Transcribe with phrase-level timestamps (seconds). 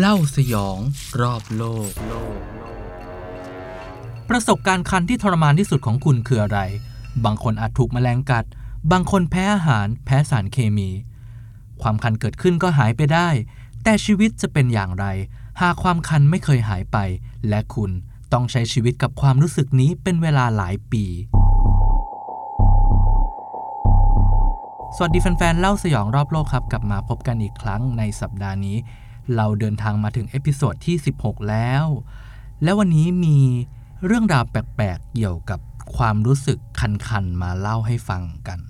[0.00, 0.78] เล่าสยอง
[1.20, 1.90] รอบโลก
[4.28, 6.60] ประสบการณ์คันที่ทรมานที่สุดของคุณคืออะไร
[7.24, 8.44] บางคนอาจถูกแมลงกัด
[8.92, 10.90] บางคนแพ้อาหาร แพ้สารเคมี
[11.82, 13.28] ความคันเกิดขึ้นก็หายไปได้
[13.82, 15.06] แต่ชีวิตจะเป็นอย่างไร
[15.60, 16.98] หากความคันไม่เคยหายไป
[17.48, 17.90] และคุณ
[18.32, 21.04] ต้องใช้ชีวิตกับความรู้สึกนี้เป็นเวลาหลายปี
[24.96, 28.78] สวัสดีแฟนๆ เล่าสยองรอบโลกครับ กลับมาพบกันอีกครั้งในสัปดาห์นี้
[29.36, 31.84] เราเดินทางมาถึง episode ที่ 16 แล้ว
[32.62, 33.38] และวันนี้มี
[34.06, 35.60] เรื่องราวแปลกๆ เกี่ยวกับ
[35.96, 38.60] ความรู้สึกคันๆ มาเล่าให้ฟังกัน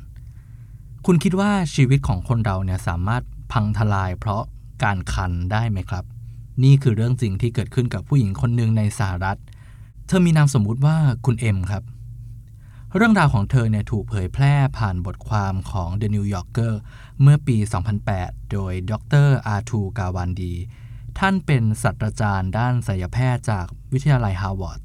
[1.07, 3.23] คุณคิดว่าชีวิตของคนเราเนี่ยสามารถ
[3.53, 4.43] พังทลายเพราะ
[4.83, 6.05] การคันได้ไหมครับ
[6.65, 9.39] นี่คือเรื่องจริงที่เกิดขึ้นกับผู้หญิงคนหนึ่งในสหรัฐ
[10.07, 11.83] เธอมีนามสมมุติว่าคุณเอ็มครับ
[12.97, 16.75] เรื่องราวของเธอเนี่ยถูกเผยแพร่ผ่านบทความของ The New Yorker
[17.23, 17.57] เมื่อปี
[18.05, 18.93] 2008 โดยด
[19.27, 20.55] ร Atul Gawande
[21.19, 24.83] ท่านเป็นศาสตราจารย์ด้านศัลยแพทย์จากวิทยาลัยฮาร์วาร์ด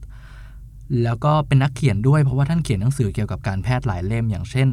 [1.03, 4.69] แล้วก็เป็นนักเขียนด้วยเพราะว่าท่านเขียนหนังสือเกี่ยวกับการแพทย์หลายเล่มอย่างเช่น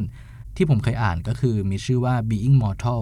[0.55, 3.01] ที่ผมเคยอ่านก็คือมีชื่อว่า Being Mortal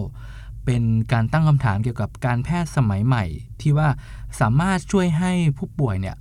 [0.64, 3.24] เป็นการตั้งคำถามเกี่ยวกับการแพทย์สมัยใหม่
[3.60, 3.88] ที่ว่า
[4.40, 6.16] สามารถช่วยให้ผู้ป่วยเนี่ย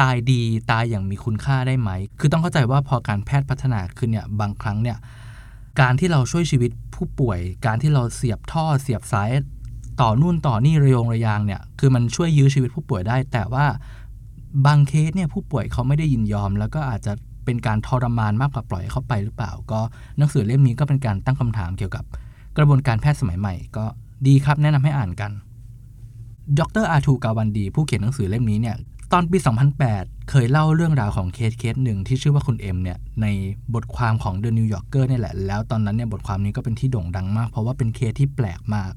[0.00, 4.98] ตายดีตายอย่างมีคุณค่าได้ไหม คือต้องเข้าใจว่าพอการแพทย์พัฒนาขึ้นเนี่ยบางครั้งเนี่ย
[5.80, 9.30] การที่เราช่วยชีวิตผู้ป่วย การที่เราเสียบท่อเสียบสาย
[10.02, 13.66] ต่อนู่นต่อนี่ระยงระยางเนี่ยคือมันช่วยยื้อชีวิตผู้ป่วยได้ แต่ว่า
[14.66, 17.12] บางเคสเนี่ยผู้ป่วยเขาไม่ได้ยินยอม แล้วก็อาจจะ
[17.44, 19.80] เป็นการทรมานมากกว่าปล่อยเขาไปหรือเปล่า ก็
[20.18, 22.04] หนังสือเล่มนี้ก็เป็นการตั้งคำถามเกี่ยวกับ
[22.56, 23.84] กระบวนการแพทย์สมัยใหม่ ก็
[24.26, 25.30] ดีครับแนะนำให้อ่านกัน
[26.58, 28.76] ดร Atul Gawande ผู้เขียนหนังสือเล่มนี้เนี่ย
[29.12, 29.38] ตอนปี
[29.84, 33.26] 2008 เคยเล่าเรื่องราวของเคสเคสหนึ่งที่ชื่อว่าคุณเอ็มเนี่ยใน
[33.74, 38.92] บทความของ The New Yorker เนี่ยแหละ แล้วตอนนั้นเนี่ยบทความนี้ก็เป็นที่โด่งดังมาก เพราะว่าเป็นเคสที่แปลกมาก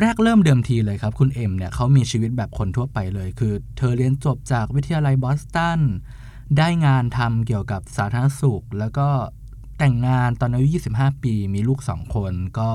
[0.00, 5.80] แรกเริ่มเดิมทีเลยครับ คุณเอ็มเนี่ยเขามีชีวิตแบบคนทั่วไปเลย คือเธอเรียนจบจากวิทยาลัยบอสตัน
[6.58, 9.08] ได้งานทำเกี่ยวกับสาธารณสุข แล้วก็
[9.78, 12.70] แต่งงานตอนอายุ 25 ปี มีลูก 2 คน ก็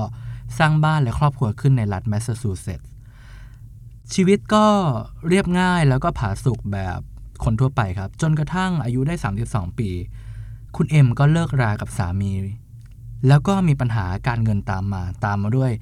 [0.58, 2.88] สร้างบ้านและครอบครัวขึ้นในรัฐแมสซาชูเซตส์
[4.14, 4.66] ชีวิตก็
[5.28, 7.00] เรียบง่ายแล้วก็ผาสุกแบบ
[7.44, 9.14] คนทั่วไปครับ จนกระทั่งอายุได้
[9.46, 9.90] 32 ปี
[10.76, 12.32] คุณเอ็มก็เลิกรากับสามี
[13.28, 15.72] แล้วก็มีปัญหาการเงินตามมา ตามมาด้วย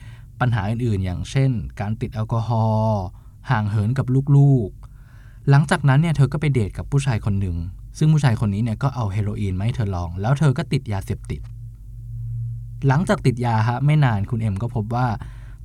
[0.41, 3.03] ปัญหาอื่นๆ อย่างเช่น การติดแอลกอฮอล์
[3.51, 7.57] ห่างเหินกับลูกๆ หลังจากนั้นเนี่ยเธอก็ไปเดทกับผู้ชายคนหนึ่ง
[7.99, 11.41] ซึ่งผู้ชายคนนี้เนี่ยก็เอาเฮโรอีนมาให้เธอลอง แล้วเธอก็ติดยาเสพติด
[12.87, 15.07] หลังจากติดยาฮะไม่นานคุณเอ็มก็พบว่า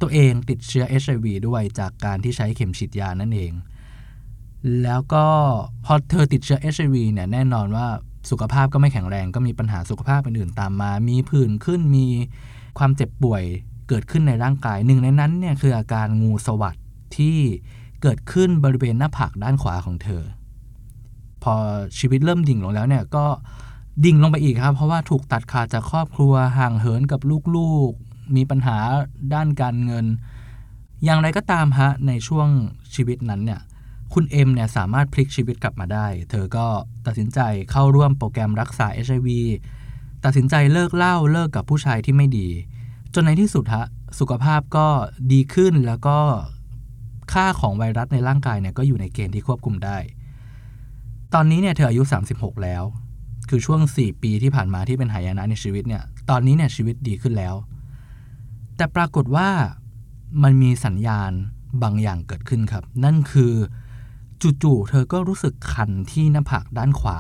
[0.02, 3.52] ตัวเองติดเชื้อ HIV ด้วยจากการที่ใช้เข็มฉีดยานั่นเอง
[4.84, 5.26] แล้วก็
[5.86, 7.88] พอเธอติดเชื้อ HIV เนี่ยแน่นอนว่า
[8.30, 12.08] สุขภาพก็ไม่แข็งแรงก็มีปัญหาสุขภาพอื่นๆตามมา มีผื่นขึ้นมี
[12.78, 13.44] ความเจ็บป่วย
[13.88, 16.80] เกิดขึ้นในร่างกายหนึ่งในนั้นเนี่ยคืออาการงูสวัสด
[17.18, 17.38] ที่
[18.02, 20.24] เกิดขึ้นบริเวณหน้าผากด้านขวาของเธอ
[21.44, 21.56] พอ
[21.98, 23.26] ชีวิตเริ่มดิ่งลงแล้วเนี่ยก็
[24.06, 27.20] ดิ่งลงไปอีกครับ เพราะว่าถูกตัดขาดจากครอบครัวห่างเหินกับ
[27.56, 28.78] ลูกๆ มีปัญหา
[29.34, 30.06] ด้านการเงิน
[31.04, 32.48] อย่างไรก็ตามฮะในช่วง
[32.96, 33.62] ชีวิตนั้นเนี่ย
[34.14, 36.66] คุณเอ็มเนี่ยสามารถพลิกชีวิตกลับมาได้ เธอก็
[37.06, 37.40] ตัดสินใจ
[37.72, 39.30] เข้าร่วมโปรแกรมรักษา HIV
[40.26, 42.48] ตัดสินใจเลิกเหล้าเลิกกับผู้ชายที่ไม่ดี
[43.14, 43.86] จนในที่สุดฮะ
[44.20, 44.88] สุขภาพก็
[45.32, 46.18] ดีขึ้นแล้วก็
[47.34, 49.98] ค่าของไวรัสในร่างกายเนี่ยก็อยู่ในเกณฑ์ที่ควบคุมได้
[51.34, 52.04] ตอนนี้เนี่ยเธออายุ
[52.34, 52.84] 36 แล้ว
[53.50, 57.56] คือช่วง 4 ปีที่ผ่านมาที่เป็นหายนะในชีวิตเนี่ย ตอนนี้เนี่ยชีวิตดีขึ้นแล้ว
[58.80, 59.50] แต่ปรากฏว่า
[60.44, 61.32] มันมีสัญญาณ
[61.84, 63.54] บางอย่างเกิดขึ้นครับ นั่นคือ
[64.64, 67.20] จู่ๆเธอก็รู้สึกคันที่หน้าผากด้านขวา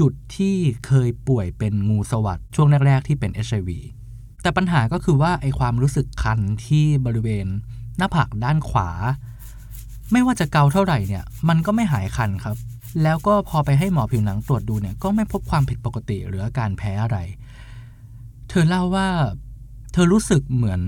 [0.00, 0.56] จุดที่
[0.86, 3.70] เคยป่วยเป็นงูสวัสดช่วงแรกๆที่เป็น HIV
[4.42, 7.46] แต่ปัญหาก็คือว่าไอความรู้สึกคันที่บริเวณ
[7.98, 8.90] หน้าผากด้านขวา
[10.12, 12.56] ไม่ว่าจะเกาเท่าไหร่เนี่ยมันก็ไม่หายคันครับ
[13.02, 17.18] แล้วก็พอไปให้หมอผิวหนังตรวจดูเนี่ยก็ไม่พบความผิดปกติหรืออาการแพ้อะไร
[18.48, 19.08] เธอเล่าว่า
[19.94, 20.80] เธอรู้สึกเหมือน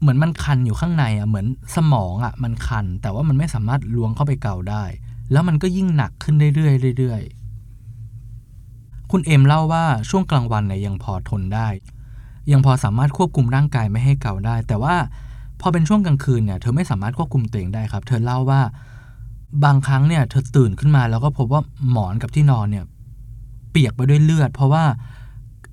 [0.00, 1.46] เหมือนมันคันอยู่ข้างในอะเหมือน
[1.76, 4.84] สมองอะมันคัน แต่ว่ามันไม่สามารถล้วงเข้าไปเกาได้
[5.32, 11.68] แล้วมันก็ยิ่งหนักขึ้นเรื่อยๆเรื่อยๆคุณเอ็มเล่าว่าช่วงกลางวันเนี่ยยังพอทนได้
[12.52, 14.94] ยังพอสามารถควบคุมร่างกายไม่ให้เกาได้ แต่ว่า
[15.60, 18.60] พอเป็นช่วงกลางคืนเนี่ยเธอไม่สามารถควบคุมตัวเองได้ครับ เธอเล่าว่า
[19.64, 22.84] บางครั้งเนี่ยเธอตื่นขึ้นมาแล้วก็พบว่าหมอนกับที่นอนเนี่ย
[23.70, 24.84] เปียกไปด้วยเลือด เพราะว่า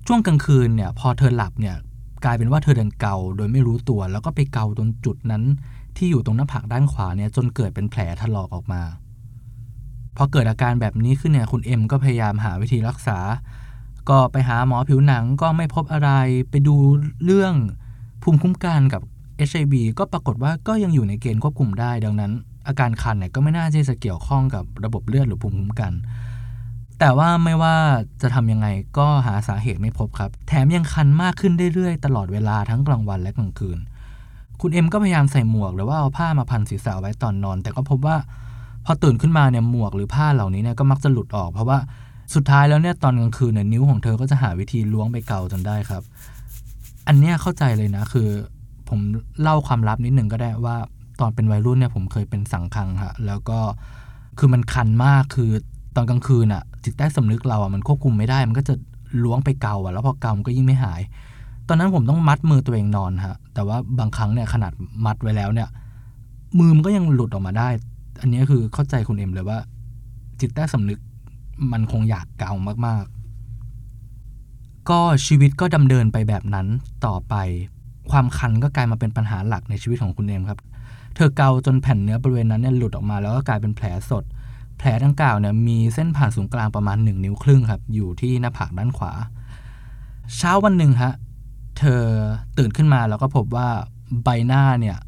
[0.06, 1.76] ช่วงกลางคืนเนี่ยพอเธอหลับเนี่ย
[2.24, 5.42] กลายเป็นว่าเธอเดินเกาโดยไม่รู้ตัว แล้วก็ไปเกาตรงจุดนั้น
[5.96, 8.82] ที่อยู่ตรงหน้าผากด้านขวาเนี่ยจนเกิดเป็นแผลถลอกออกมา
[10.16, 13.18] พอเกิดอาการแบบนี้ขึ้นเนี่ยคุณเอ็มก็พยายามหาวิธีรักษา
[14.08, 16.10] ก็ไปหาหมอผิวหนังก็ไม่พบอะไร
[16.50, 16.76] ไปดู
[17.24, 17.54] เรื่อง
[18.22, 19.02] ภูมิคุ้มกันกับ
[19.48, 22.32] HIV ก็ปรากฏว่าก็ยังอยู่ในเกณฑ์ควบคุมได้ ดังนั้น
[22.66, 25.92] อาการคันเนี่ยก็ไม่น่าจะเกี่ยวข้องกับระบบเลือดหรือภูมิคุ้มกัน
[27.04, 27.76] แต่ว่าไม่ว่า
[28.22, 28.66] จะทำยังไง
[28.98, 33.78] ก็หาสาเหตุไม่พบครับ แถมยังคันมากขึ้นเรื่อยๆ ตลอดเวลาทั้งกลางวันและกลางคืน
[34.60, 38.16] คุณเอ็มก็พยายามใส่หมวกหรือว่าเอาผ้ามาพันศีรษะไว้ตอนนอน แต่ก็พบว่า
[38.84, 41.78] พอตื่นขึ้นมาเนี่ยหมวกหรือผ้าเหล่านี้เนี่ยก็มักจะหลุดออก เพราะว่า
[42.34, 46.02] สุดท้ายแล้วเนี่ยตอนกลางคืนเนี่ยนิ้วของเธอก็จะหาวิธีล้วงไปเกาจนได้ครับ
[47.08, 48.28] อันเนี้ยเข้าใจเลยนะคือ
[48.88, 49.00] ผม
[49.42, 50.76] เล่าความลับนิดหนึ่งก็ได้ว่า
[51.20, 53.58] ตอนเป็นวัยรุ่นเนี่ยผมเคยเป็นสังคังฮะแล้วก็
[54.38, 55.50] คือมันคันมากคือ
[55.96, 58.74] ตอนกลางคืนอะ่ะจิตใต้สำนึกเราอะ่ะมันควบคุมไม่ได้ มันก็จะ
[59.24, 61.00] ล้วงไปเกาอะ่ะแล้วพอเกามันก็ยิ่งไม่หาย
[61.68, 64.72] ตอนนั้นผมต้องมัดมือตัวเองนอนฮะแต่ว่าบางครั้งเนี่ยขนาด
[65.06, 65.68] มัดไว้แล้วเนี่ย
[66.58, 67.68] มือมันก็ยังหลุดออกมาได้
[68.20, 69.58] อันนี้คือเข้าใจคุณเอ็มเลยว่า
[70.40, 70.98] จิตใต้สำนึก
[71.72, 72.52] มันคงอยากเกา
[72.86, 76.66] มากๆ ก็ชีวิตก็ดำเนินไปแบบนั้น
[77.06, 77.34] ต่อไป
[78.10, 80.60] ความคันก็กลายมาเป็นปัญหาหลักในชีวิตของคุณเอ็มครับ
[81.14, 84.24] เธอเกาจนแผ่นเนื้อบริเวณนั้นเนี่ยหลุดออกมาแล้วก็กลายเป็นแผลสด
[84.84, 89.12] แผลดังกล่าวเนี่ยมีเส้นผ่านศูนย์กลางประมาณ 1 นิ้วครึ่งครับ อยู่ที่หน้าผากด้านขวา
[90.36, 91.12] เช้าวันหนึ่งฮะ
[91.78, 92.02] เธอ
[92.58, 93.68] ตื่นขึ้นมาแล้วก็พบว่า
[94.24, 94.98] ใบหน้าเนี่ย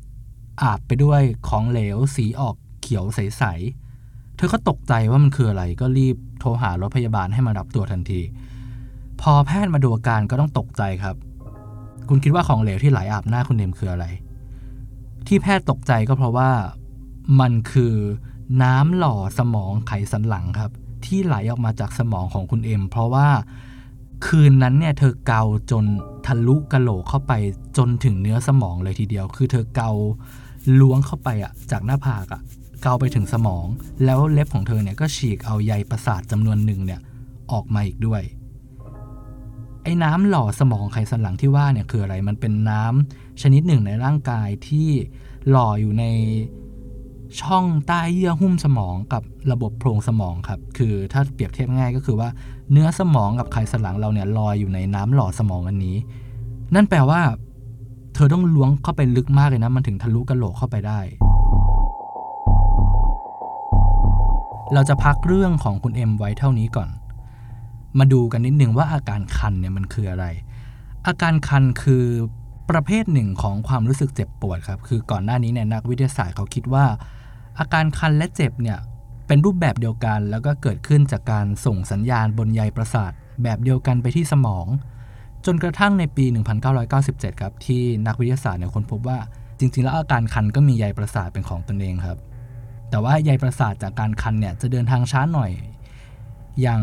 [0.63, 8.21] อาบไปด้วยของเหลวสีออกเขียวใสๆ เธอก็ตกใจว่ามันคืออะไรก็รีบโทรหารถพยาบาลให้มารับตัวทันที
[9.21, 11.17] พอแพทย์มาดูอาการก็ต้องตกใจครับ
[12.09, 14.07] คุณคิดว่าของเหลวที่ไหลอาบหน้าคุณเอ็มคืออะไร
[15.27, 16.51] ที่แพทย์ตกใจก็เพราะว่า
[17.41, 17.95] มันคือ
[18.63, 20.71] น้ำหล่อสมองไขสันหลังครับ
[21.05, 23.29] ที่ไหลออกมาจากสมองของคุณเอ็ม เพราะว่า
[24.27, 25.85] คืนนั้นเนี่ยเธอเกาจน
[26.27, 27.33] ทะลุกระโหลกเข้าไป
[27.79, 29.91] จนถึงเนื้อสมองเลยทีเดียว คือเธอเกา
[30.81, 32.41] ล้วงเข้าไปอะจากหน้าผากอะ
[32.83, 33.67] เกาไปถึงสมอง
[34.05, 37.01] แล้วเล็บของเธอเนี่ยก็ฉีกเอาใยประสาทจำนวนหนึ่งเนี่ย
[37.53, 38.23] ออกมาอีกด้วย
[39.83, 44.89] ไอ้น้ำหล่อสมองไขสันหลังที่ว่าเนี่ยคืออะไรมันเป็นน้ำชนิดหนึ่งในร่างกายที่
[45.51, 46.05] หล่ออยู่ใน
[47.43, 49.23] ช่องใต้เยื่อหุ้มสมองกับ
[49.53, 52.29] ระบบโพรงสมองครับ คือถ้าเปรียบเทียบง่ายก็คือว่า
[52.73, 55.97] เนื้อสมองกับไขสันหลังเราเนี่ยลอยอยู่ในน้ำหล่อสมองอันนี้
[56.75, 57.21] นั่นแปลว่า
[58.15, 61.01] เธอต้องล้วงเข้าไปลึกมากเลยนะ มันถึงทะลุกระโหลกเข้าไปได้
[64.75, 66.89] เราจะพักเรื่องของคุณเอ็มไว้เท่านี้ก่อน
[67.99, 70.27] มาดูกันนิดนึงว่าอาการคันเนี่ยมันคืออะไร
[71.07, 72.05] อาการคันคือ
[72.71, 76.85] ประเภทหนึ่งของความรู้สึกเจ็บปวดครับ คือก่อนหน้านี้เนี่ยนักวิทยาศาสตร์เขาคิดว่า
[77.59, 78.79] อาการคันและเจ็บเนี่ย
[79.27, 83.13] เป็นรูปแบบเดียวกัน แล้วก็เกิดขึ้นจากการส่งสัญญาณบนใยประสาท
[83.43, 84.67] แบบเดียวกันไปที่สมอง
[85.47, 86.25] จนกระทั่งในปี
[86.83, 89.19] 1997 ครับ ที่นักวิทยาศาสตร์เนี่ยค้นพบว่า
[89.59, 92.19] จริง ๆ แล้วอาการคันก็มีใยประสาทเป็นของตนเองครับ
[92.91, 95.51] แต่ว่าใยประสาทจากการคันเนี่ยจะเดินทางช้าหน่อย
[96.63, 96.83] อย่าง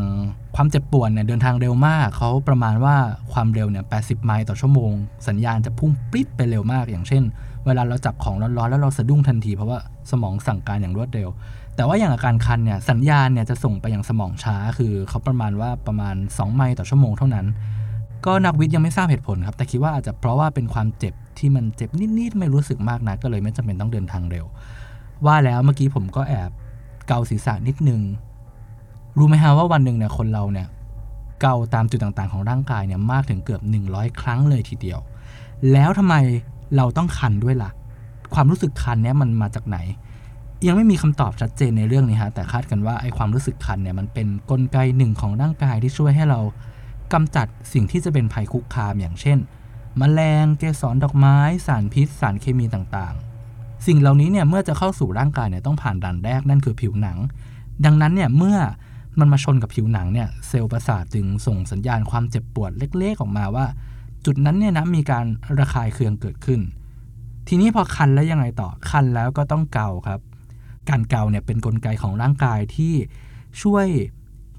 [0.56, 2.95] ความเจ็บปวดเนี่ยเดินทางเร็วมาก เขาประมาณว่า
[3.33, 4.91] ความเร็วเนี่ย 80 ไมล์ต่อชั่วโมง
[5.27, 7.24] สัญญาณจะพุ่งปริ๊ดไปเร็วมาก อย่างเช่น
[7.66, 9.80] เวลาเราจับของร้อนๆแล้วเราสะดุ้งทันทีเพราะว่า
[10.12, 11.30] สมองสั่งการอย่างรวดเร็ว
[11.75, 17.46] แต่ว่าอย่างอาการคันเนี่ยสัญญาณเนี่ยจะส่งไปยังสมองช้า คือเขาประมาณว่าประมาณ 2 ไมล์ต่อชั่วโมงเท่านั้น
[18.25, 24.46] ก็นักวิทย์ยังไม่ทราบเหตุผลครับ แต่คิดว่าอาจจะเพราะว่าเป็นความเจ็บที่มันเจ็บนิดๆไม่รู้สึกมากนะก็เลยไม่จำเป็นต้องเดินทางเร็ว
[25.25, 26.52] ว่าแล้วเมื่อกี้ผมก็แอบ
[27.08, 28.02] เกาศีรษะนิดนึง
[29.18, 30.68] รู้ไหมฮะว่าวันหนึ่งเนี่ยคนเราเนี่ย
[31.42, 33.62] เกาตามจุดต่างๆ ของร่างกายเนี่ยมากถึงเกือบ
[33.92, 35.00] 100 ครั้งเลยทีเดียว
[35.72, 36.16] แล้วทำไม
[36.75, 37.71] เราต้องคันด้วยล่ะ
[38.33, 39.77] ความรู้สึกคันเนี่ยมันมาจากไหน
[40.67, 46.39] ยังไม่มีคำตอบชัดเจนในเรื่องนี้ฮะแต่คาดกันว่าไอ้ความรู้สึกคันเนี่ยมันเป็นนกลไกหนึ่งของร่างกายที่ช่วยให้เรา
[47.13, 49.38] กำจัดสิ่งที่จะเป็นภัยคุกคามอย่างเช่น
[50.01, 57.17] มแมลงเกสรดอกไม้ สารพิษ สารเคมีต่างๆ สิ่งเหล่านี้เนี่ยเมื่อจะเข้าสู่ร่างกายเนี่ยต้องผ่านด่านแรกนั่นคือผิวหนัง
[57.86, 58.57] ดังนั้นเนี่ยเมื่อ
[59.19, 63.65] มันมาชนกับผิวหนังเนี่ยเซลล์ประสาทจึงส่งสัญญาณความเจ็บปวดเล็กๆออกมาว่า
[64.25, 65.25] จุดนั้นเนี่ยนะมีการ
[65.60, 66.62] ระคายเคืองเกิดขึ้น
[67.48, 70.20] ทีนี้พอคันแล้วยังไงต่อคันแล้วก็ต้องเกาครับ
[70.90, 72.94] การเกาเนี่ยเป็นนกลไกของร่างกายที่
[73.62, 73.88] ช่วย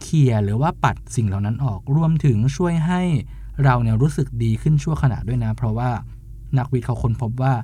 [0.03, 3.03] เคลียร์หรือว่าปัดสิ่งเหล่านั้นออกรวมถึงช่วยให้
[3.65, 5.91] เราเนี่ยรู้สึกดีขึ้นชั่วขณะด้วยนะ เพราะว่า
[6.59, 7.55] นักวิทย์เขาค้นพบว่า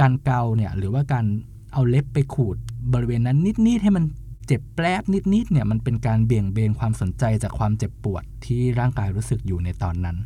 [0.00, 1.24] การเกาเนี่ยหรือว่าการ
[1.72, 2.56] เอาเล็บไปขูด
[2.92, 4.04] บริเวณนั้นนิดๆให้มัน
[4.46, 5.02] เจ็บแปลบ
[5.34, 10.16] นิดๆเนี่ยมันเป็นการเบี่ยงเบนความสนใจจากความเจ็บปวดที่ร่างกายรู้สึกอยู่ในตอนนั้น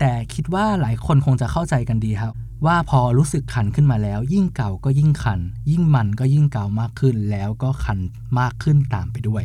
[0.00, 2.34] แต่คิดว่าหลายคนคงจะเข้าใจกันดีครับ
[2.66, 5.40] ว่าพอรู้สึกคันขึ้นมาแล้ว ยิ่งเก่าก็ยิ่งคัน
[5.70, 7.98] ยิ่งมันก็ยิ่งเก่ามากขึ้น แล้วก็คัน
[8.38, 9.44] มากขึ้นตามไปด้วย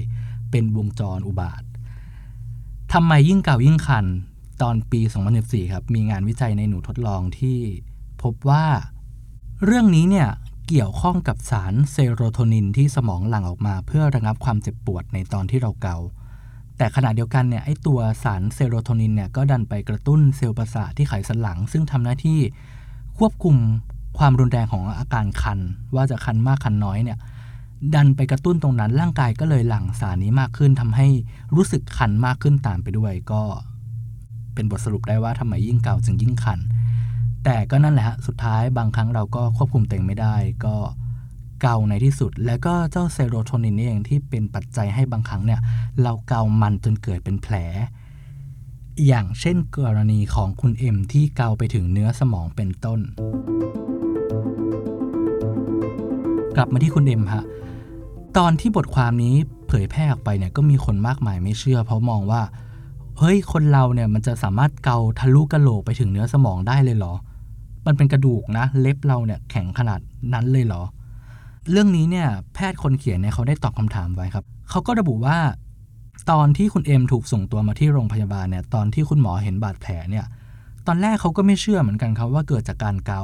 [0.52, 1.64] เป็นวงจรอุบาท
[2.94, 4.06] ทำไมยิ่งเก่ายิ่งคัน
[4.62, 5.02] ตอนปี
[5.38, 7.58] 2014 ครับ มีงานวิจัยในหนูทดลองที่
[8.22, 8.66] พบว่า
[9.66, 10.30] เรื่องนี้เนี่ย
[10.68, 15.98] เกี่ยวข้องกับสารเซโรโทนินที่สมองหลั่งออกมา เพื่อระงับความเจ็บปวดในตอนที่เราเกา
[16.77, 22.39] แต่ขณะเดียวกันเนี่ยไอตัวสารเซโรโทนินเนี่ยก็ดันไปกระตุ้นเซลล์ประสาทที่ไขสันหลัง ซึ่งทำหน้าที่
[23.17, 23.55] ควบคุม
[24.17, 25.60] ความรุนแรงของอาการคัน
[25.96, 27.17] ว่าจะคันมากคันน้อยเนี่ย
[27.96, 31.08] ดันไปกระตุ้นตรงนั้นร่างกายก็เลยหลั่งสารนี้มากขึ้นทำให้
[31.55, 33.41] รู้สึกคันมากขึ้นตามไปด้วย ก็
[34.53, 36.60] เป็นบทสรุปได้ว่าทำไมยิ่งเกาจึงยิ่งคัน
[37.44, 40.75] แต่ก็นั่นแหละฮะสุดท้ายบางครั้งเราก็ควบคุมตัวเองไม่ได้ก็
[41.68, 45.62] เกาในที่สุด แล้วก็เจ้าเซโรโทนินเองที่เป็นปัจจัยให้บางครั้งเนี่ย
[46.02, 47.56] เราเกามันจนเกิดเป็นแผล
[49.08, 53.00] อย่างเช่นกรณีของคุณเอ็มที่เกาไปถึงเนื้อสมองเป็นต้น
[56.56, 57.44] กลับมาที่คุณเอ็มฮะ
[58.38, 59.36] ตอนที่บทความนี้
[59.68, 62.42] เผยแพร่ออกไปเนี่ยก็มีคนมากมายไม่เชื่อ เพราะมองว่า
[63.18, 67.14] เฮ้ยคนเราเนี่ยมันจะสามารถเกาทะลุกระโหลกไปถึงเนื้อสมองได้เลยเหรอ
[67.86, 70.00] มันเป็นกระดูกนะ เล็บเราเนี่ยแข็งขนาด
[70.36, 70.84] นั้นเลยเหรอ
[71.72, 75.38] เรื่องนี้เนี่ยแพทย์คนเขียนเนี่ยเขาได้ตอบคำถามไว้ครับ เขาก็ระบุว่า
[76.32, 80.26] ตอนที่คุณเอ็มถูกส่งตัวมาที่โรงพยาบาลเนี่ยตอนที่คุณหมอเห็นบาดแผลเนี่ย
[80.88, 83.24] ตอนแรกเขาก็ไม่เชื่อเหมือนกันครับว่าเกิดจากการเกา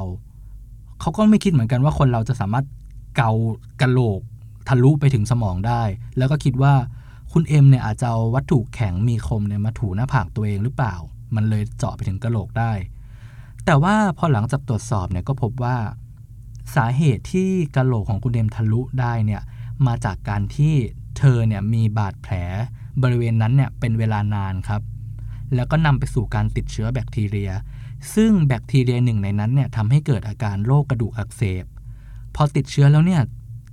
[1.00, 2.64] เขาก็ไม่คิดเหมือนกันว่าคนเราจะสามารถ
[3.16, 3.30] เกา
[3.80, 4.20] กระโหลก
[4.68, 5.82] ทะลุไปถึงสมองได้
[6.18, 6.74] แล้วก็คิดว่า
[7.32, 10.94] คุณเอ็มเนี่ยอาจจะเอาวัตถุแข็งมีคมเนี่ยมาถูหน้าผากตัวเองหรือเปล่า
[11.34, 12.72] มันเลยเจาะไปถึงกระโหลกได้
[13.66, 15.76] แต่ว่าพอหลังจากตรวจสอบเนี่ยก็พบว่า
[16.76, 19.42] สาเหตุที่กะโหลกของคุณเอ็มทะลุได้เนี่ย
[19.86, 20.74] มาจากการที่
[21.18, 22.34] เธอเนี่ยมีบาดแผล
[23.02, 24.82] บริเวณนั้นเนี่ยเป็นเวลานานครับ
[25.54, 27.50] แล้วก็นำไปสู่การติดเชื้อแบคทีเรีย
[28.14, 31.64] ซึ่งแบคทีเรียหนึ่งในนั้นเนี่ยทำให้เกิดอาการโรคกระดูกอักเสบ
[32.34, 33.20] พอติดเชื้อแล้วเนี่ย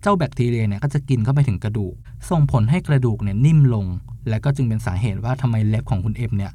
[0.01, 1.93] เจ้าแบคทีเรียเนี่ยก็จะกินเข้าไปถึงกระดูก
[2.29, 3.86] ส่งผลให้กระดูกเนี่ยนิ่มลง
[4.29, 6.53] และก็จึงเป็นสาเหตุว่าทำไมเล็บของคุณเอ็มเนี่ย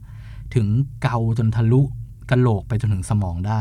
[0.54, 0.66] ถึง
[1.02, 1.80] เกาจนทะลุ
[2.30, 3.54] กระโหลกไปจนถึงสมองได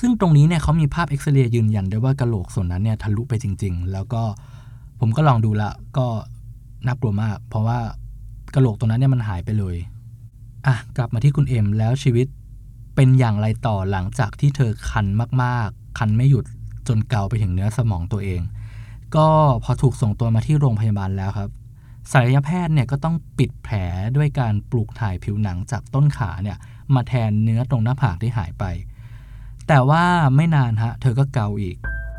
[0.00, 4.22] ซึ่งตรงนี้เนี่ยเขามีภาพเอ็กซเรย์ยืนยันได้ว่ากระโหลกส่วนนั้นเนี่ยทะลุไปจริง ๆ แล้วก็
[5.00, 6.06] ผมก็ลองดูละก็
[6.86, 7.78] น่ากลัวมาก เพราะว่า
[8.54, 9.76] กระโหลกตรงนั้นเนี่ยมันหายไปเลย
[10.66, 12.26] อะกลับมาที่คุณเอ็มแล้วชีวิต
[12.94, 15.06] เป็นอย่างไรต่อหลังจากที่เธอคัน
[15.42, 16.44] มากๆ คันไม่หยุด
[16.88, 18.40] จนเกาไปถึงเนื้อสมองตัวเอง
[19.16, 19.28] ก็
[19.64, 21.50] พอถูกส่งตัวมาที่โรงพยาบาลแล้วครับ
[22.12, 23.76] ศัลยแพทย์เนี่ยก็ต้องปิดแผล
[24.16, 26.56] ด้วยการปลูกถ่ายผิวหนังจากต้นขาเนี่ย
[26.94, 28.64] มาแทนเนื้อตรงหน้าผากที่หายไป
[29.74, 30.04] แต่ว่า
[30.36, 31.76] ไม่นานฮะ เธอก็เกาอีก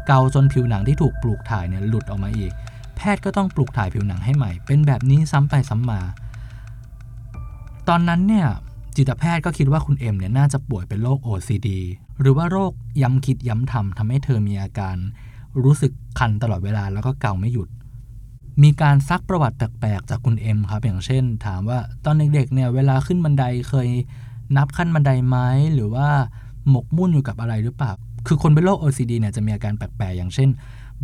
[0.08, 2.52] เกาจนผิวหนังที่ถูกปลูกถ่ายเนี่ยหลุดออกมาอีก
[2.96, 6.02] แพทย์ก็ต้องปลูกถ่ายผิวหนังให้ใหม่ เป็นแบบนี้ซ้ำไปซ้ำมา
[7.90, 8.48] ตอนนั้นเนี่ย
[8.96, 11.70] จิตแพทย์ก็คิดว่าคุณเอ็มเนี่ยน่าจะป่วยเป็นโรค OCD
[12.22, 14.96] หรือว่าโรคย้ำคิดย้ำทำทำให้เธอมีอาการ
[15.64, 17.70] รู้สึกคันตลอดเวลาแล้วก็เกาไม่หยุด
[18.64, 23.90] มีการซักประวัติแปลกๆจากคุณเอ็มครับ อย่างเช่น ถามว่าตอนเด็กๆเนี่ยเวลาขึ้นบันไดเคย
[24.58, 25.38] นับขั้นบันไดไหม
[25.76, 26.10] หรือว่า
[26.70, 27.92] หมกมุ่นอยู่กับอะไรหรือเปล่า
[28.28, 30.50] คือคนเป็นโรค OCD เนี่ยจะมีอาการแปลกๆ อย่างเช่น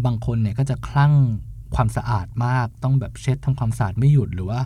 [0.06, 1.14] บางคนเนี่ยก็จะคลั่ง
[1.76, 4.60] ความสะอาดมาก ต้องแบบเช็ดทำความสะอาดไม่หยุด หรือว่า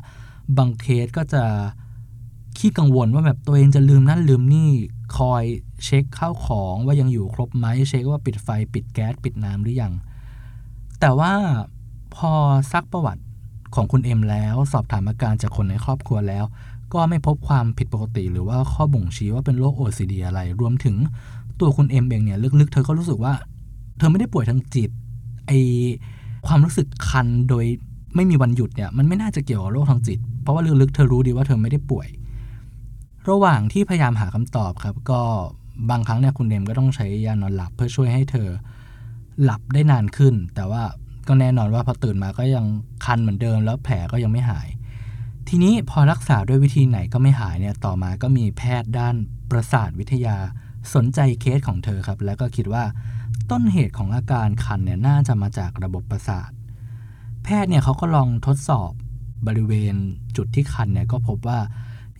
[0.57, 1.43] บางเคสก็จะ
[2.57, 4.69] ขี้กังวลว่าแบบตัวเองจะลืมนั่นลืมนี่
[5.17, 5.43] คอย
[5.83, 9.93] เช็คข้าวของว่ายังอยู่ครบไหม เช็คว่าปิดไฟปิดแก๊สปิดน้ำหรือยัง
[10.99, 11.33] แต่ว่า
[12.15, 12.31] พอ
[12.71, 13.23] ซักประวัติ
[13.75, 16.45] ของคุณเอ็มแล้ว สอบถามอาการจากคนในครอบครัวแล้ว
[16.93, 20.95] ก็ไม่พบความผิดปกติ หรือว่าข้อบ่งชี้ว่าเป็นโรค OCD อะไร รวมถึง
[21.59, 23.33] ตัวคุณเอ็มเองเนี่ยลึกๆ เธอก็รู้สึกว่า
[23.97, 24.89] เธอไม่ได้ป่วยทางจิต
[25.47, 25.51] ไอ
[26.47, 27.65] ความรู้สึกคันโดย
[28.15, 32.07] ไม่มีวันหยุดเนี่ยมันไม่น่าจะเกี่ยวกับโรคทางจิต เพราะว่าลึกๆเธอรู้ดีว่าเธอไม่ได้ป่วย
[33.29, 35.21] ระหว่างที่พยายามหาคำตอบครับ ก็
[35.89, 38.49] บางครั้งเนี่ยคุณเอ็มก็ต้องใช้ยานอนหลับเพื่อช่วยให้เธอ
[39.43, 40.83] หลับได้นานขึ้น แต่ว่า
[41.27, 42.65] ก็แน่นอนว่าพอตื่นมาก็ยัง
[43.05, 44.67] คันเหมือนเดิม แล้วแผลก็ยังไม่หาย
[45.55, 49.15] ทีนี้พอรักษาด้วยวิธีไหนก็ไม่หายเนี่ยต่อมาก็มีแพทย์ด้าน
[49.51, 50.37] ประสาทวิทยา
[50.93, 52.83] สนใจเคสของเธอครับ แล้วก็คิดว่า
[53.51, 56.51] ต้นเหตุของอาการคันเนี่ยน่าจะมาจากระบบประสาท
[57.43, 58.91] แพทย์เนี่ยเขาก็ลองทดสอบ
[59.47, 59.95] บริเวณ
[60.37, 61.59] จุดที่คันเนี่ยก็พบว่า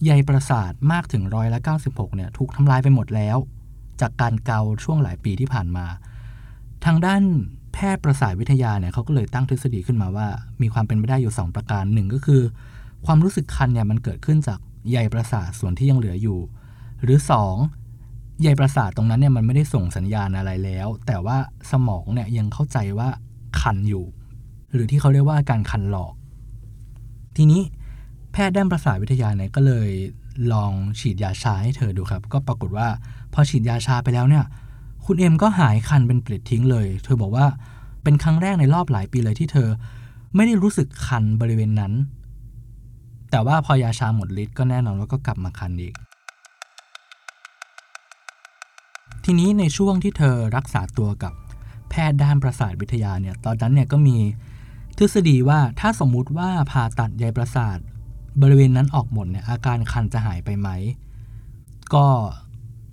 [0.06, 1.60] ใยประสาทมากถึงร้อยละ
[1.90, 3.38] 96เนี่ยถูกทำลายไปหมดแล้ว
[4.02, 5.86] จากการเกาช่วงหลายปีที่ผ่านมา
[6.86, 7.22] ทางด้าน
[7.74, 10.28] แพทย์ประสาทวิทยาเนี่ยเขาก็เลยตั้งทฤษฎีขึ้นมาว่า
[10.62, 12.44] มีความเป็นไปได้อยู่ 2 ประการหนึ่งก็คือ
[13.06, 14.60] ความรู้สึกคันเนี่ยมันเกิดขึ้นจาก
[14.92, 16.40] ใยประสาทส่วนที่ยังเหลืออยู่
[17.04, 17.20] หรือ
[17.80, 21.38] 2 ใยประสาทตรงนั้นเนี่ยมันไม่ได้ส่งสัญญาณอะไรแล้ว แต่ว่า
[21.72, 23.10] สมองเนี่ยยังเข้าใจว่า
[23.62, 24.06] คันอยู่
[24.74, 26.14] หรือที่เขาเรียกว่าอาการคันหลอก
[27.38, 27.62] ทีนี้
[28.32, 29.90] แพทย์ด้านประสาทวิทยาเนี่ยก็เลย
[30.54, 32.88] ลองฉีดยาชาให้เธอดูครับ ก็ปรากฏว่า
[33.34, 34.46] พอฉีดยาชาไปแล้วเนี่ย
[35.06, 37.46] คุณเอ็มก็หายคันเป็นปลิดทิ้งเลย เธอบอกว่า
[38.04, 39.70] เป็นครั้งแรกในรอบหลายปีเลยที่เธอ
[40.36, 41.94] ไม่ได้รู้สึกคันบริเวณนั้น
[43.36, 45.94] แต่ว่าพอยาชาหมดฤทธิ์ก็แน่นอนว่าก็กลับมาคันอีก
[49.26, 51.34] ทีนี้ในช่วงที่เธอรักษาตัวกับ
[51.90, 54.18] แพทย์ด้านประสาทวิทยาเนี่ยตอนนั้นเนี่ยก็มี
[54.98, 57.78] ทฤษฎีว่าถ้าสมมุติว่าผ่าตัดใยประสาท
[58.42, 60.70] บริเวณนั้นออกหมดเนี่ยอาการคันจะหายไปไหม
[61.94, 62.06] ก็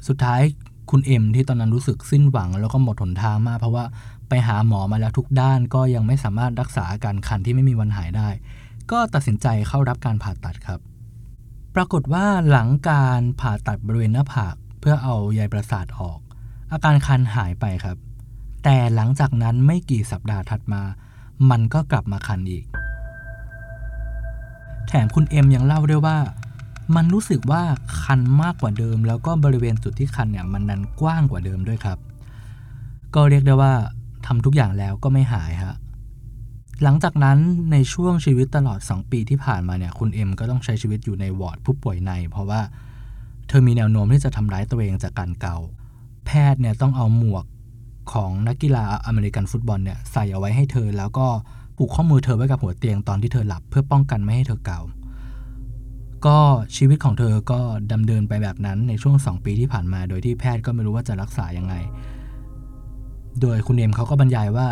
[0.09, 0.41] สุดท้าย
[0.91, 3.85] คุณเอ็มที่ตอนนั้นรู้สึกสิ้นหวังแล้วก็หมดหนทางมาก เพราะว่า
[4.29, 8.31] ไปหาหมอมาแล้วทุกด้านก็ยังไม่สามารถรักษาอาการคันที่ไม่มีวันหายได้
[8.93, 10.81] ก็ตัดสินใจเข้ารับการผ่าตัดครับ
[11.75, 16.19] ปรากฏว่าหลังการผ่าตัดบริเวณหน้าผากเพื่อเอาใยประสาทออก
[16.73, 17.97] อาการคันหายไปครับ
[18.65, 20.83] แต่หลังจากนั้นไม่กี่สัปดาห์ถัดมา
[21.51, 22.65] มันก็กลับมาคันอีก
[24.89, 26.19] แถมคุณเอ็มยังเล่าด้วยว่า
[26.97, 27.63] มันรู้สึกว่า
[28.03, 31.99] คันมากกว่าเดิม แล้วก็บริเวณจุดที่คันเนี่ยมันนันกว้างกว่าเดิมด้วยครับ
[33.15, 33.73] ก็เรียกได้ว่า
[34.27, 35.77] ทำทุกอย่างแล้วก็ไม่หายฮะ
[36.83, 37.39] หลังจากนั้น
[37.73, 42.61] ในช่วงชีวิตตลอด 2 ปีที่ผ่านมาเนี่ยคุณเอ็มก็ต้องใช้ชีวิตอยู่ในวอร์ดผู้ป่วยใน เพราะว่า
[43.49, 45.57] เธอมีแนวโน้มที่จะทำร้ายตัวเองจากการเกา
[46.27, 47.45] แพทย์เนี่ยต้องเอาหมวก
[48.13, 51.27] ของนักกีฬาอเมริกันฟุตบอลเนี่ยใส่เอาไว้ให้เธอ แล้วก็
[51.77, 54.81] ผูกข้อมือเธอไว้กับหัวเตียงตอนที่เธอหลับ เพื่อป้องกันไม่ให้เธอเกา
[56.27, 56.39] ก็
[56.77, 57.61] ชีวิตของเธอก็
[57.93, 61.75] ดำเนินไปแบบนั้นในช่วง 2 ปีที่ผ่านมา โดยที่แพทย์ก็ไม่รู้ว่าจะรักษายังไง
[63.41, 64.69] โดยคุณเอ็มเขาก็บรรยายว่า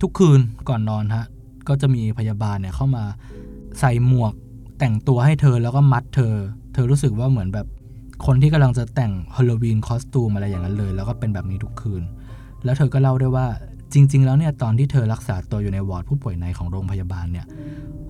[0.00, 1.26] ทุกคืนก่อนนอนฮะ
[1.68, 3.04] ก็จะมีพยาบาลเนี่ยเข้ามา
[3.80, 4.32] ใส่หมวก
[4.78, 6.34] แต่งตัวให้เธอแล้วก็มัดเธอ
[6.72, 7.66] เธอรู้สึกว่าเหมือนแบบ
[8.26, 12.02] คนที่กำลังจะแต่งฮอลโลวีนคอสตูมอะไรอย่างนั้นเลย แล้วก็เป็นแบบนี้ทุกคืน
[12.64, 13.46] แล้วเธอก็เล่าได้ว่า
[13.92, 17.46] จริง ๆ แล้วเนี่ยตอนที่เธอรักษาตัวอยู่ในวอร์ดผู้ป่วยในของโรงพยาบาลเนี่ย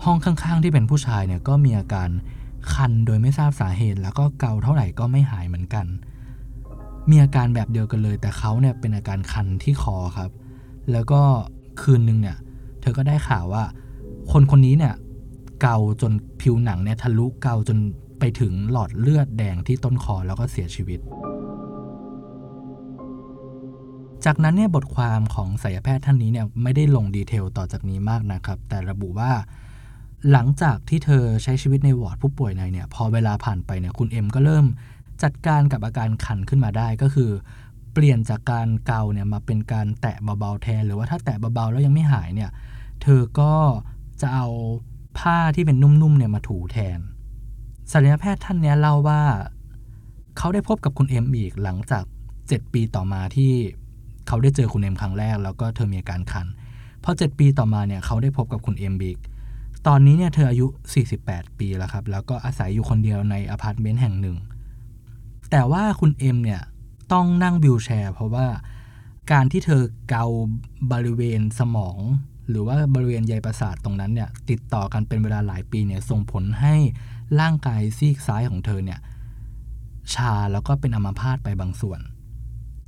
[0.05, 2.09] ห้องข้างๆ ที่เป็นผู้ชายเนี่ยก็มีอาการ
[2.75, 5.87] คันโดยไม่ทราบสาเหตุ แล้วก็เกาเท่าไหร่ก็ไม่หายเหมือนกัน
[7.11, 10.31] มีอาการแบบเดียวกันเลย แต่เขาเนี่ยเป็นอาการคันที่คอครับ
[10.93, 11.23] แล้วก็
[11.83, 12.37] คืนนึงเนี่ย
[12.81, 13.65] เธอก็ได้ข่าวว่า
[14.33, 14.95] คนคนนี้เนี่ย
[15.63, 17.79] เกาจนผิวหนังเนี่ยทะลุเกาจน
[18.19, 21.01] ไปถึงหลอดเลือดแดงที่ต้นคอแล้วก็เสียชีวิต
[24.25, 29.33] จากนั้นเนี่ยบทความของศัลยแพทย์ท่านนี้เนี่ยไม่ได้ลงดีเทลต่อจากนี้มากนะครับ แต่ระบุว่า
[30.31, 34.67] หลังจากที่เธอใช้ชีวิตในวอร์ดผู้ป่วยในเนี่ย พอเวลาผ่านไปเนี่ยคุณเอ็มก็เริ่ม
[35.23, 37.31] จัดการกับอาการคันขึ้นมาได้ก็คือ
[37.93, 42.51] เปลี่ยนจากการเกาเนี่ยมาเป็นการแตะเบาๆแทน หรือว่าถ้าแตะเบาๆแล้วยังไม่หายเนี่ย
[43.03, 43.53] เธอก็
[44.21, 44.47] จะเอา
[45.19, 46.99] ผ้าที่เป็นนุ่มๆเนี่ยมาถูแทน
[47.93, 49.23] ศัลยแพทย์ท่านนี้เล่าว่า
[50.39, 52.05] เขาได้พบกับคุณเอ็มอีกหลังจาก
[52.39, 53.53] 7 ปีต่อมาที่
[54.27, 56.47] เขาได้เจอคุณเอ็มครั้งแรก แล้วก็เธอมีอาการคัน
[57.05, 59.19] พอ 7 ปีต่อมาเนี่ยเขาได้พบกับคุณเอ็มอีก
[59.87, 60.67] ตอนนี้เนี่ยเธออายุ
[61.13, 64.37] 48 ปีแล้วครับ แล้วก็อาศัยอยู่คนเดียวในอพาร์ตเมนต์แห่งหนึ่ง
[65.51, 66.61] แต่ว่าคุณเอ็มเนี่ย
[67.13, 68.47] ต้องนั่ง wheelchair เพราะว่า
[69.33, 70.27] การที่เธอเกา
[70.93, 71.99] บริเวณสมอง
[72.49, 76.75] หรือว่าบริเวณใยประสาทตรงนั้นเนี่ยติดต่อกันเป็นเวลาหลายปีเนี่ยส่งผลให้
[77.41, 79.01] ร่างกายซีกซ้ายของเธอเนี่ย
[80.15, 82.01] ชาแล้วก็เป็นอัมพาตไปบางส่วน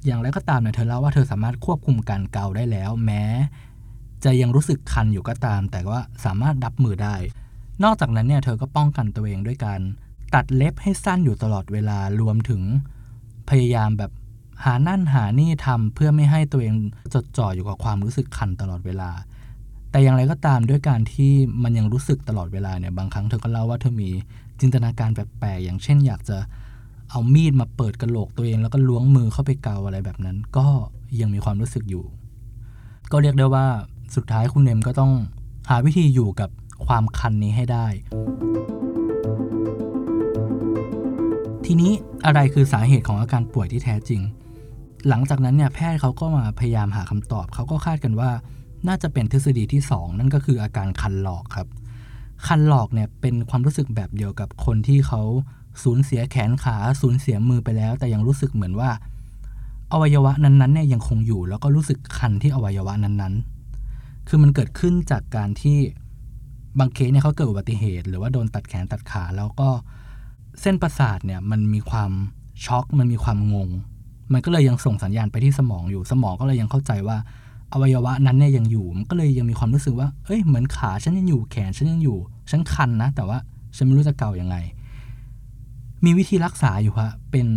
[0.04, 3.24] อย่างไรก็ตามเนี่ยเธอเล่าว่าเธอสามารถควบคุมการเกาได้แล้ว แม้
[4.24, 7.16] จะยังรู้สึกคันอยู่ก็ตาม แต่ว่าสามารถดับมือได้
[7.84, 9.80] นอกจากนั้นเนี่ยเธอก็ป้องกันตัวเองด้วยการ
[10.34, 12.62] ตัดเล็บให้สั้นอยู่ตลอดเวลารวมถึง
[13.50, 14.12] พยายามแบบ
[14.64, 16.74] หานั่นหานี่ทำเพื่อไม่ให้ตัวเอง
[17.14, 19.10] จดจ่ออยู่กับความรู้สึกคันตลอดเวลา
[19.90, 21.32] แต่อย่างไรก็ตามด้วยการที่
[21.62, 24.10] มันยังรู้สึกตลอดเวลาเนี่ยบางครั้งเธอก็เล่าว่าเธอมี
[24.60, 26.38] จินตนาการแปลกๆอย่างเช่น อยากจะ
[27.10, 30.66] เอามีดมาเปิดกระโหลกตัวเอง แล้วก็ล้วงมือเข้าไปเกาอะไรแบบนั้น ก็
[31.20, 32.04] ยังมีความรู้สึกอยู่
[33.12, 33.66] ก็เรียกได้ว่า
[34.16, 35.12] สุดท้ายคุณเนมก็ต้อง
[35.70, 36.50] หาวิธีอยู่กับ
[36.86, 37.86] ความคันนี้ให้ได้
[41.72, 41.94] ทีนี้
[42.26, 44.22] อะไรคือสาเหตุของอาการป่วยที่แท้จริง
[45.08, 48.30] หลังจากนั้นเนี่ยแพทย์เขาก็มาพยายามหาคำตอบ เขาก็คาดกันว่า
[48.88, 51.68] น่าจะเป็นทฤษฎีที่ 2 นั่นก็คืออาการคันหลอกครับ
[52.46, 55.20] คันหลอกเนี่ยเป็นความรู้สึกแบบเดียวกับคนที่เขา
[55.82, 58.90] สูญเสียแขนขาสูญเสียมือไปแล้ว แต่ยังรู้สึกเหมือนว่า
[59.92, 65.78] อวัยวะนั้นๆเนี่ยยังคงอยู่ แล้วก็รู้สึกคันที่อวัยวะนั้นๆ คือมันเกิดขึ้นจากการที่
[66.78, 72.10] บางเคสเนี่ยเขาเกิดอุบัติเหตุ หรือว่าโดนตัดแขนตัดขาแล้วก็เเส้นประสาทเนี่ยมันมีความ
[72.64, 73.68] ช็อกมันมีความงง
[74.32, 77.16] มันก็เลยยังส่งสัญญาณไปที่สมองอยู่ สมองก็เลยยังเข้าใจว่า
[77.72, 82.18] อวัยวะนั้นเนี่ยยังอยู่ มันก็เลยยังมีความรู้สึกว่า เอ้ยเหมือนขาฉันยังอยู่แขนฉันยังอยู่
[82.50, 83.38] ฉันคันนะ แต่ว่า
[83.76, 84.56] ฉันไม่รู้จะเกายังไง
[86.04, 87.48] มีวิธีรักษาอยู่ฮะเป็น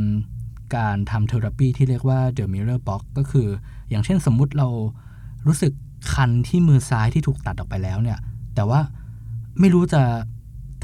[0.75, 3.47] การทำเทอราปีที่เรียกว่า the mirror box ก็คือ
[3.89, 4.67] อย่างเช่นสมมุติเรา
[5.47, 5.73] รู้สึก
[6.13, 8.19] คันที่มือซ้ายที่ถูกตัดออกไปแล้วเนี่ย
[8.55, 8.79] แต่ว่า
[9.59, 10.01] ไม่รู้จะ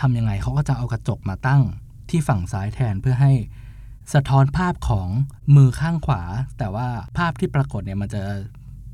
[0.02, 1.62] ทำยังไงเขาก็จะเอากระจกมาตั้ง
[2.12, 3.34] ที่ฝั่งซ้ายแทนเพื่อให้
[4.14, 5.08] สะท้อนภาพของ
[5.56, 6.22] มือข้างขวา
[6.58, 8.22] แต่ว่าภาพที่ปรากฏเนี่ยมันจะ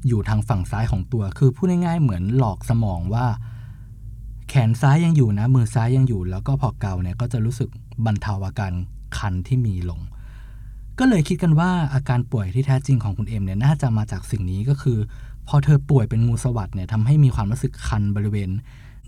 [0.08, 3.25] อยู่ทางฝั่งซ้ายของตัว คือพูดง่ายๆเหมือนหลอกสมองว่า
[4.49, 7.69] แขนซ้ายยังอยู่นะ มือซ้ายยังอยู่ แล้วก็พอเกาเนี่ยก็จะรู้สึก
[8.06, 8.73] บรรเทาอาการ
[9.17, 10.01] คันที่มีลง
[10.99, 14.97] ก็เลยคิดกันว่าอาการป่วยที่แท้จริงของคุณเอ็มเนี่ยน่าจะมาจากสิ่งนี้ก็คือ
[15.47, 18.49] พอเธอป่วยเป็นงูสวัสดเนี่ยทำให้มีความรู้สึกคันบริเวณ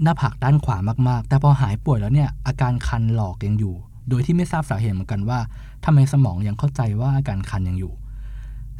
[0.03, 0.77] หน้าผากด้านขวา
[1.09, 3.75] มากๆ แต่พอหายป่วยแล้วเนี่ยอาการคันหลอกยังอยู่
[4.09, 5.39] โดยที่ไม่ทราบสาเหตุเหมือนกันว่า
[5.85, 7.93] ทำไมสมองยังเข้าใจว่าอาการคันยังอยู่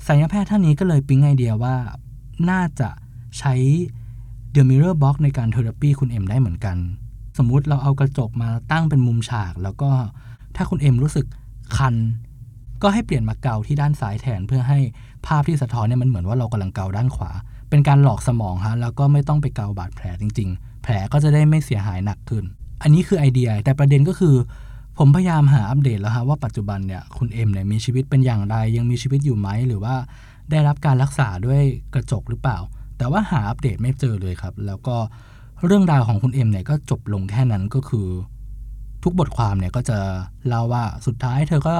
[0.06, 1.76] ศัลยแพทย์ท่านนี้ก็เลยปิ๊งไอเดียว่า
[2.50, 2.90] น่าจะ
[3.40, 3.54] ใช้
[4.56, 6.78] The Mirror Box ในการเทอราปีคุณเอ็มได้เหมือนกัน
[7.38, 9.90] สมมุติเราเอากระจกมาตั้งเป็นมุมฉาก แล้วก็
[10.56, 11.26] ถ้าคุณเอ็มรู้สึก
[11.78, 11.96] คัน
[12.82, 14.80] ก็ให้เปลี่ยนมาเกาที่ด้านซ้ายแทนเพื่อให้
[15.26, 17.32] ภาพที่สะท้อนเนี่ยมันเหมือนว่าเรากำลังเกาด้านขวา
[17.70, 22.44] เป็นการหลอกสมองฮะแล้วก็ไม่ต้องไปเกาบาดแผลจริง ๆ แผลก็จะได้ไม่เสียหายหนักขึ้น
[22.82, 24.36] อันนี้คือไอเดีย แต่ประเด็นก็คือ
[24.98, 29.96] ผมพยายามหาอัปเดตแล้วฮะว่าปัจจุบันเนี่ยคุณเอ็มเนี่ยมีชีวิตเป็นอย่างไร ยังมีชีวิตอยู่ไหม หรือว่า
[30.52, 31.62] ได้รับการรักษาด้วย
[31.94, 32.58] กระจกหรือเปล่า
[32.98, 34.96] แต่ว่าหาอัปเดตไม่เจอเลยครับ แล้วก็
[35.66, 38.08] เรื่องราวของคุณเอ็มเนี่ยก็จบลงแค่นั้นก็คือ
[39.04, 40.00] ทุกบทความเนี่ยก็จะ
[40.48, 41.78] เล่าว่าสุดท้ายเธอก็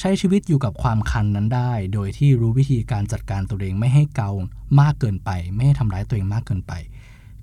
[0.00, 4.30] ใช้ชีวิตอยู่กับความคันนั้นได้ โดยที่รู้วิธีการจัดการตัวเองไม่ให้เกา
[4.80, 6.72] มากเกินไป ไม่ให้ทำร้ายตัวเองมากเกินไป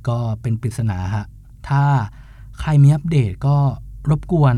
[0.08, 1.26] ก็เป็นปริศนาฮะ
[1.70, 1.84] ถ้า
[2.60, 3.56] ใครมีอัปเดตก็
[4.10, 4.56] รบกวน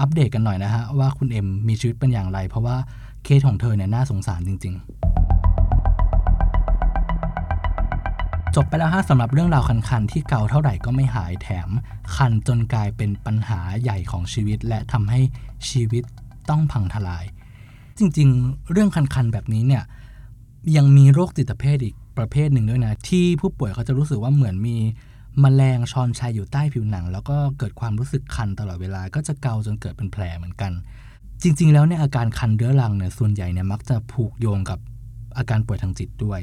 [0.00, 2.76] อัปเดตกันหน่อยนะฮะว่าคุณเอ็มมีชีวิตเป็นอย่างไร เพราะว่า
[3.24, 4.86] เคสของเธอเนี่ยน่าสงสารจริง ๆ
[8.54, 11.68] จบไปแล้วฮะสำหรับเรื่องราวคันๆที่เกาเท่าไหร่ก็ไม่หายแถม
[12.16, 15.20] คันจนกลายเป็นปัญหาใหญ่ของชีวิต และทำให้
[15.70, 16.04] ชีวิต
[16.50, 17.24] ต้องพังทลาย
[17.98, 19.82] จริงๆ เรื่องคันๆแบบนี้เนี่ย
[20.76, 24.76] ยังมีโรคจิตเภทอีกประเภทหนึ่งด้วยนะ ที่ผู้ป่วยเขาจะรู้สึกว่าเหมือนมี
[25.44, 30.72] มแมลงชอนชัยอยู่ใต้ผิวหนัง แล้วก็เกิดความรู้สึกคันตลอดเวลาก็จะเกาจนเกิดเป็นแผลเหมือนกัน
[31.42, 34.78] จริง ๆ แล้วเนี่ยอาการคันเรื้อรังเนี่ยส่วนใหญ่เนี่ยมักจะผูกโยงกับ
[35.36, 36.40] อาการป่วยทางจิตด้วย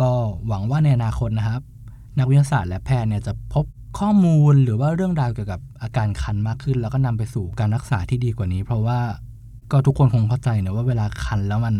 [0.00, 0.10] ก็
[0.46, 1.62] หวังว่าในอนาคตนะครับ
[2.18, 3.64] นักวิทยาศาสตร์และแพทย์เนี่ยจะพบ
[3.98, 8.98] ข้อมูลหรือว่าเรื่องราวเกี่ยวกับอาการคันมากขึ้น แล้วก็นำไปสู่การรักษาที่ดีกว่านี้ เพราะว่า
[9.70, 11.74] ก็ทุกคนคงเข้าใจนะว่าเวลาคันแล้วมัน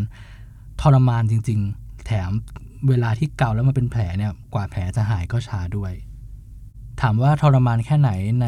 [0.80, 2.30] ทรมานจริง ๆ แถม
[2.88, 5.92] เวลาที่เกาแล้วมันเป็นแผลเนี่ยกว่าแผลจะหายก็ช้าด้วย
[7.00, 8.10] ถามว่าทรมานแค่ไหน
[8.42, 8.46] ใน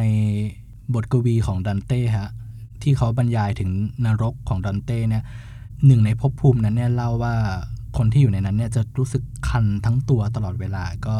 [0.94, 2.30] บทกวีของดันเต้ฮะ
[2.82, 3.70] ที่เขาบรรยายถึง
[4.04, 5.22] นรกของดันเต้เนี่ย
[5.86, 7.34] หนึ่งในภพภูมินั้นเนี่ยเล่าว่า
[7.96, 11.16] คนที่อยู่ในนั้นเนี่ยจะรู้สึกคันทั้งตัวตลอดเวลาก็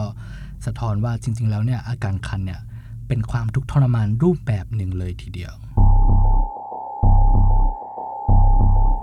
[0.67, 2.61] สะท้อนว่าจริง ๆ แล้วเนี่ยอาการคันเนี่ย
[3.09, 5.53] เป็นความทุกข์ทรมานรูปแบบหนึ่งเลยทีเดียว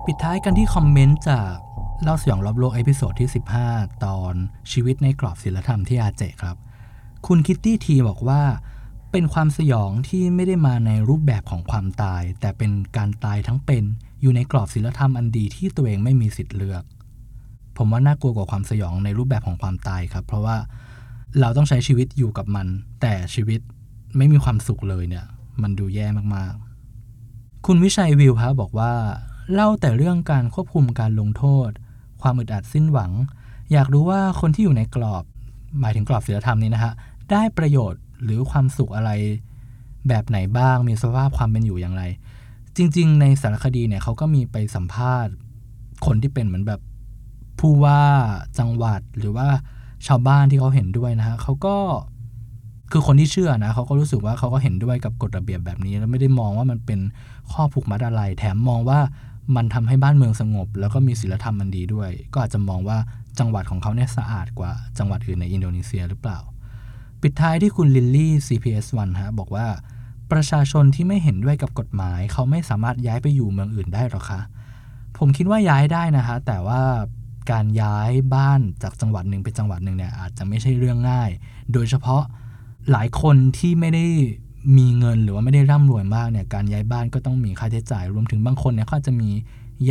[0.05, 1.53] ปิดท้ายกันที่คอมเมนต์จาก
[2.03, 3.29] เล่าสยองรอบโลก episode ที่
[3.65, 4.33] 15 ตอน
[4.71, 6.57] ชีวิตในกรอบศีลธรรมที่อาเจครับ
[7.27, 8.41] คุณคิตตี้ทีบอกว่า
[9.11, 13.83] เป็นความสยองที่ไม่ได้มาในรูปแบบของความตาย แต่เป็นการตายทั้งเป็น
[14.21, 16.83] อยู่ในกรอบศิลธรรมอันดีที่ตัวเองไม่มีสิทธิ์เลือก
[17.77, 20.57] ผมว่าน่ากลัวกว่าความสยองในรูปแบบของความตายครับ เพราะว่า
[21.39, 22.67] เราต้องใช้ชีวิตอยู่กับมัน
[23.01, 23.59] แต่ชีวิต
[24.17, 25.25] ไม่มีความสุขเลยเนี่ย
[25.61, 28.93] มันดูแย่มากๆ คุณวิชัยวิวครับบอกว่า
[29.53, 31.69] เล่าแต่เรื่องการควบคุมการลงโทษ
[32.21, 33.11] ความอึดอัดสิ้นหวัง
[33.71, 35.23] อยากรู้ว่าคนที่อยู่ในกรอบ
[35.79, 36.93] หมายถึงกรอบศีลธรรมนี้นะฮะ
[37.31, 39.11] ได้ประโยชน์หรือความสุขอะไร
[40.07, 42.03] แบบไหนบ้างมีสภาพความเป็นอยู่อย่างไร
[42.77, 45.33] จริง ๆ ในสารคดีเนี่ยเขาก็มีไปสัมภาษณ์
[46.05, 46.81] คนที่เป็นเหมือนแบบ
[47.59, 48.01] ผู้ว่า
[48.59, 49.47] จังหวัดหรือว่า
[50.07, 51.75] ชาวบ้านที่เขาเห็นด้วยนะฮะเขาก็
[52.91, 56.99] คือคนที่เชื่อนะเขาก็รู้สึกว่าเขาก็เห็นด้วยกับกฎระเบียบแบบนี้ แล้วไม่ได้มองว่ามันเป็น
[57.51, 58.99] ข้อผูกมัดอะไร แถมมองว่า
[59.55, 62.97] มันทำให้บ้านเมืองสงบ แล้วก็มีศีลธรรมมันดีด้วย ก็อาจจะมองว่า
[63.39, 66.39] จังหวัดของเขาเนี่ยสะอาดกว่าจังหวัดอื่นในอินโดนีเซียหรือเปล่า
[67.21, 69.67] ปิดท้ายที่คุณลิลลี่ CPS1 ฮะบอกว่า
[70.31, 74.41] ประชาชนที่ไม่เห็นด้วยกับกฎหมาย เขาไม่สามารถย้ายไปอยู่เมืองอื่นได้หรอคะ
[75.17, 76.81] ผมคิดว่าย้ายได้นะคะแต่ว่า
[77.51, 81.29] การย้ายบ้านจากจังหวัดหนึ่งไปจังหวัดหนึ่งเนี่ยอาจจะไม่ใช่เรื่องง่าย
[81.73, 82.23] โดยเฉพาะ
[82.91, 84.05] หลายคนที่ไม่ได้
[84.77, 89.29] มีเงินหรือว่าไม่ได้ร่ำรวยมากเนี่ยการย้ายบ้านก็ต้องมีค่าใช้จ่าย รวมถึงบางคนเนี่ยก็จะมี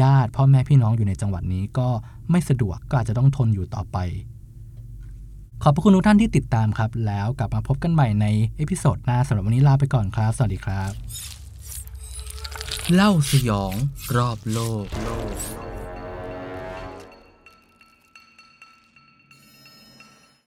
[0.01, 1.89] ญาติพ่อแม่พี่น้องอยู่ในจังหวัดนี้ก็
[2.31, 3.99] ไม่สะดวกก็อาจจะต้องทนอยู่ต่อไป
[5.63, 8.27] ขอบพระคุณทุกท่านที่ติดตามครับ แล้วกลับมาพบกันใหม่ใน
[8.57, 10.93] episode หน้าสำหรับวันนี้ลาไปก่อนครับ สวัสดีครับ
[12.95, 13.75] เล่าสยอง
[14.17, 14.87] รอบโลก